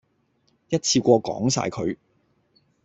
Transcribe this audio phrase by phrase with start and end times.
[0.69, 1.95] 一次過講曬佢